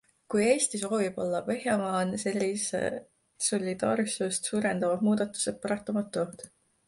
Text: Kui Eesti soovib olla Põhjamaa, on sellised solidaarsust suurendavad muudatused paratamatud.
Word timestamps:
Kui 0.33 0.43
Eesti 0.51 0.79
soovib 0.83 1.19
olla 1.25 1.41
Põhjamaa, 1.49 1.91
on 2.05 2.13
sellised 2.23 2.97
solidaarsust 3.49 4.49
suurendavad 4.53 5.05
muudatused 5.09 5.63
paratamatud. 5.67 6.45